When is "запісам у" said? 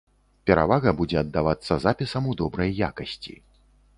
1.85-2.35